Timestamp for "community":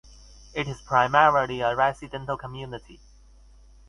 2.35-2.99